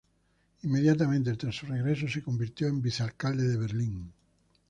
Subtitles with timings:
[0.63, 4.11] Inmediatamente tras su regreso se convirtió en vicealcalde de Berlín.